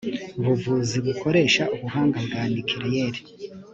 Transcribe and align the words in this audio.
buvuzi 0.43 0.97
bukoresha 1.05 1.63
ubuhanga 1.75 2.17
bwa 2.25 2.41
nuclear 2.53 3.13